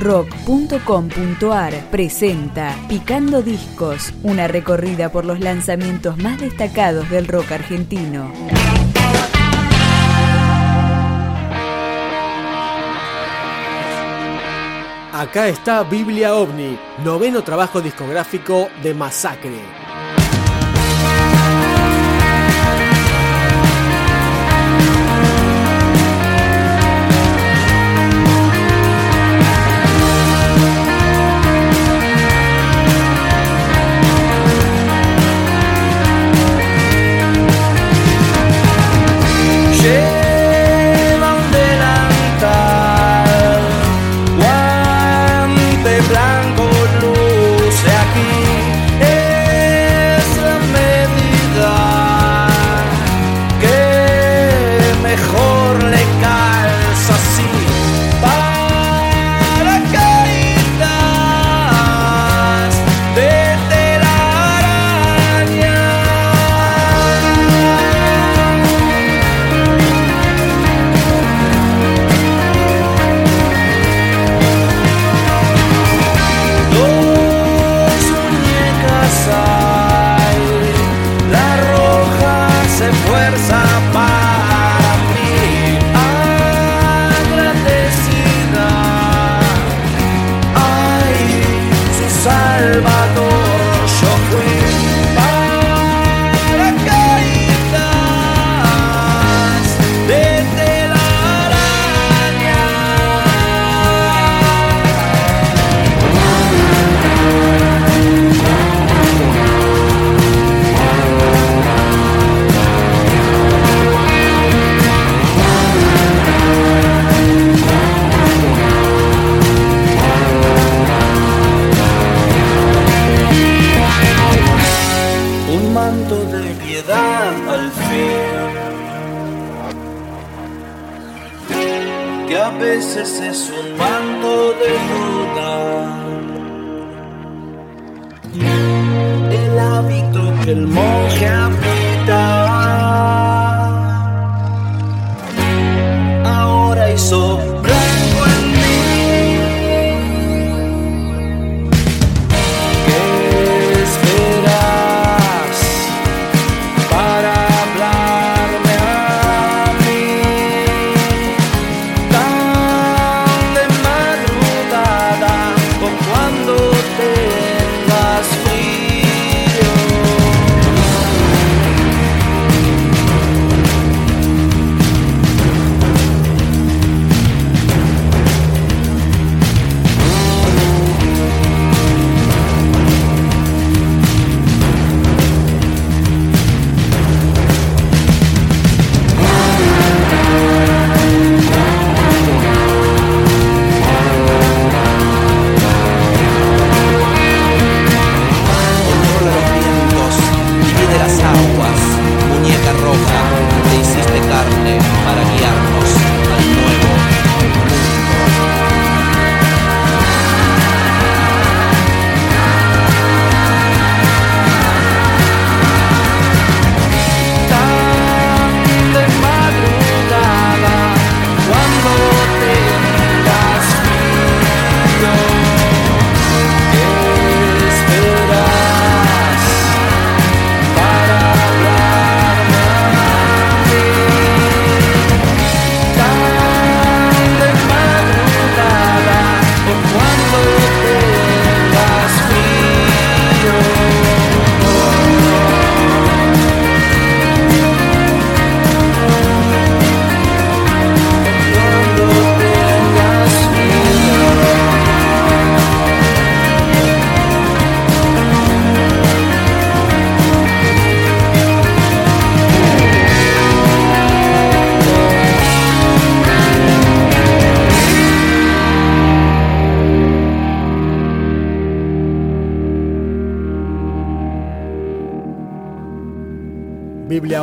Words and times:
rock.com.ar 0.00 1.74
presenta 1.90 2.74
Picando 2.88 3.42
Discos, 3.42 4.14
una 4.22 4.48
recorrida 4.48 5.12
por 5.12 5.26
los 5.26 5.40
lanzamientos 5.40 6.16
más 6.16 6.40
destacados 6.40 7.08
del 7.10 7.28
rock 7.28 7.52
argentino. 7.52 8.32
Acá 15.12 15.48
está 15.48 15.82
Biblia 15.82 16.34
OVNI, 16.34 16.78
noveno 17.04 17.44
trabajo 17.44 17.82
discográfico 17.82 18.68
de 18.82 18.94
Masacre. 18.94 19.89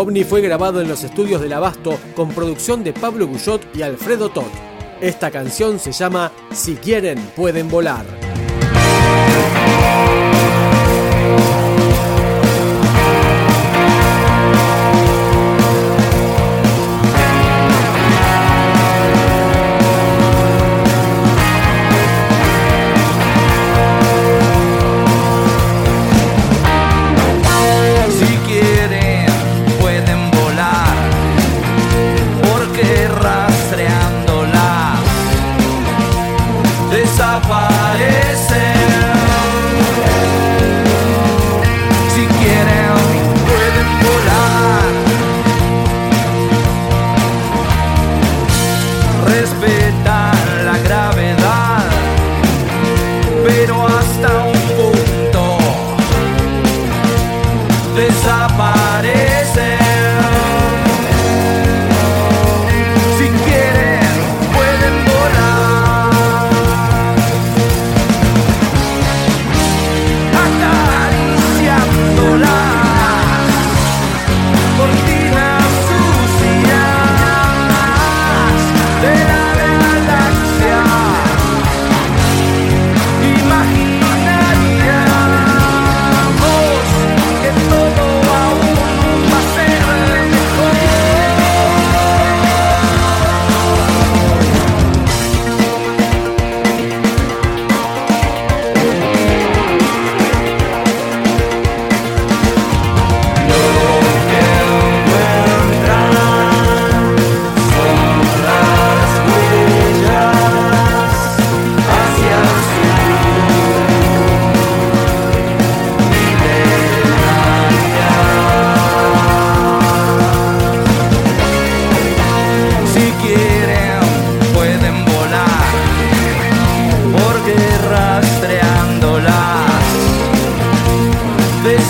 OVNI 0.00 0.24
fue 0.24 0.40
grabado 0.40 0.80
en 0.80 0.88
los 0.88 1.04
estudios 1.04 1.42
del 1.42 1.52
Abasto 1.52 1.98
con 2.16 2.30
producción 2.30 2.82
de 2.82 2.94
Pablo 2.94 3.26
Guyot 3.26 3.76
y 3.76 3.82
Alfredo 3.82 4.30
Todd. 4.30 4.48
Esta 4.98 5.30
canción 5.30 5.78
se 5.78 5.92
llama 5.92 6.32
Si 6.52 6.76
quieren, 6.76 7.18
pueden 7.36 7.68
volar. 7.68 8.29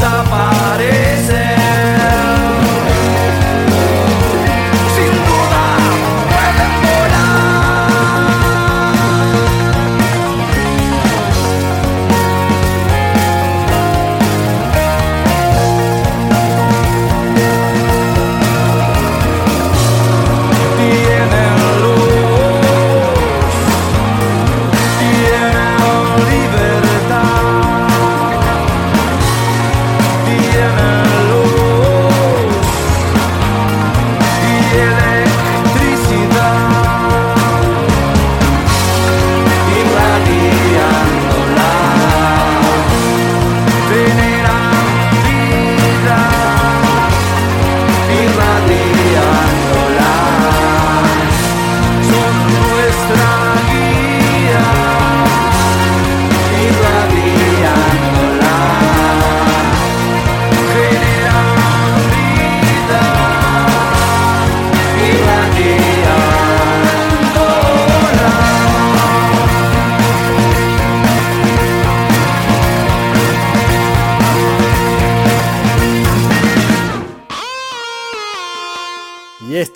sapa 0.00 0.67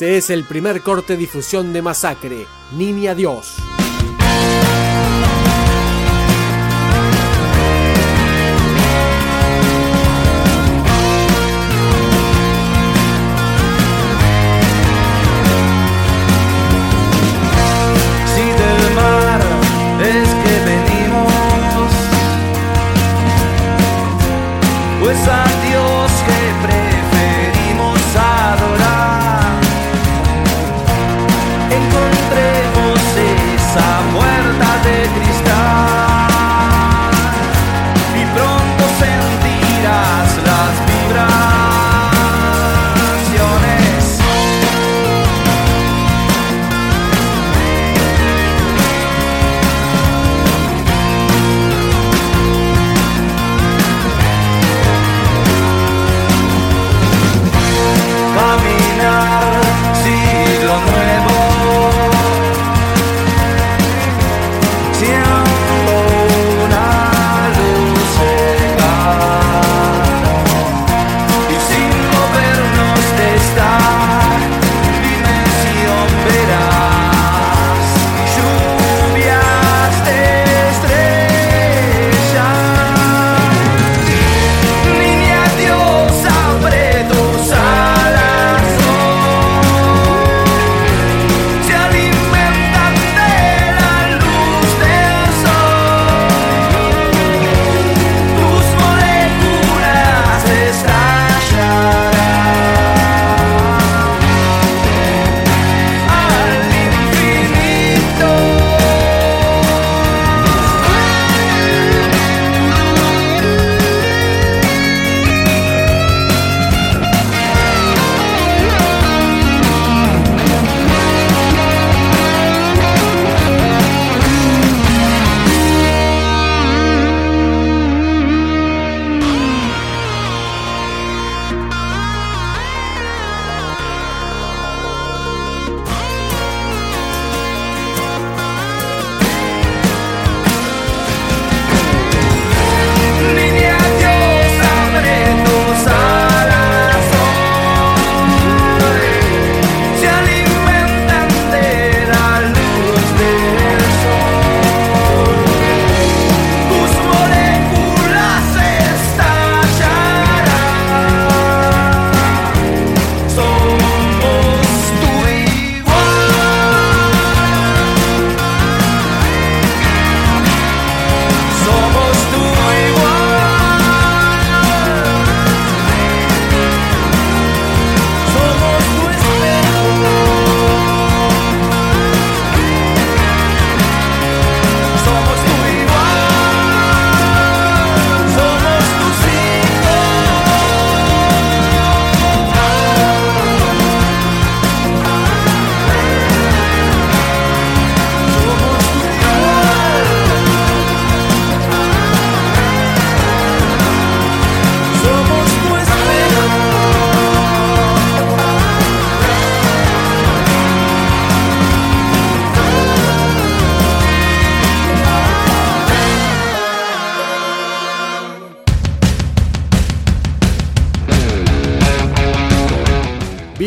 Este 0.03 0.17
es 0.17 0.31
el 0.31 0.43
primer 0.43 0.83
corte 0.83 1.17
difusión 1.17 1.73
de 1.73 1.81
Masacre, 1.81 2.49
Niña 2.77 3.15
Dios. 3.15 3.55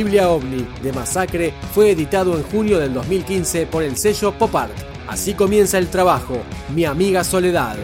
Biblia 0.06 0.30
OVNI 0.30 0.68
de 0.84 0.94
Masacre 0.94 1.52
fue 1.74 1.90
editado 1.90 2.38
en 2.38 2.44
junio 2.44 2.78
del 2.78 2.94
2015 2.94 3.66
por 3.66 3.82
el 3.82 3.98
sello 3.98 4.32
Pop 4.34 4.56
Art. 4.56 4.72
Así 5.08 5.34
comienza 5.34 5.80
el 5.80 5.88
trabajo, 5.88 6.44
Mi 6.76 6.86
Amiga 6.86 7.24
Soledad. 7.24 7.76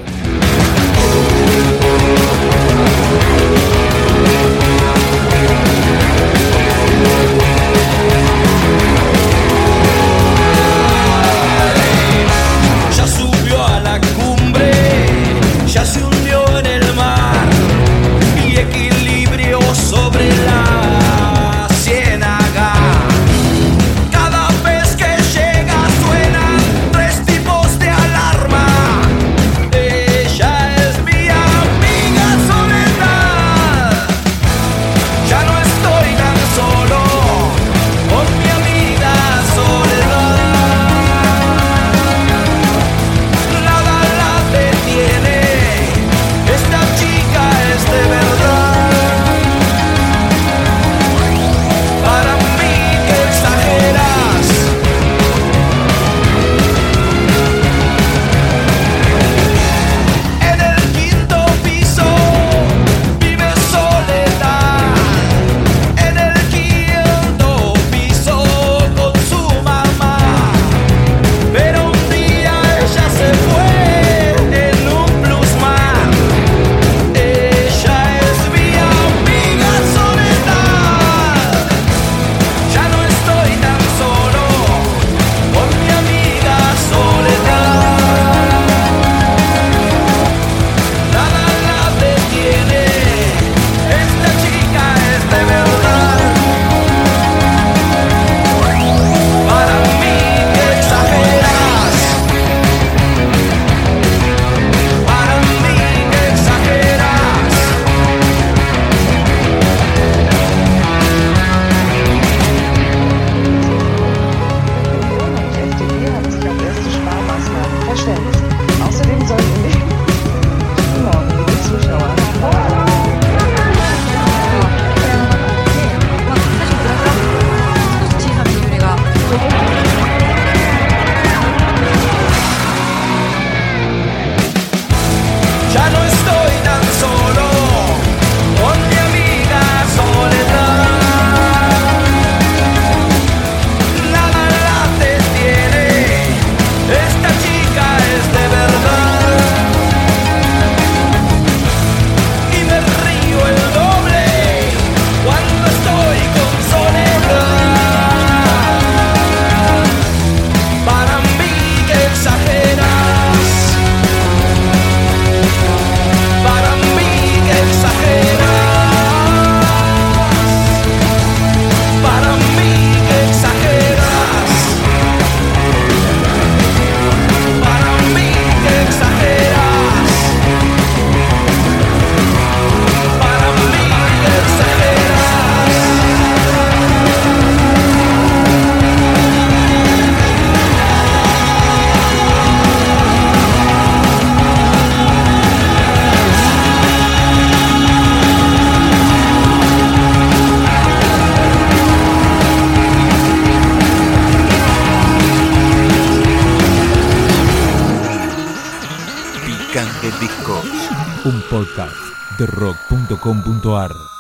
rock.com.ar 212.46 214.11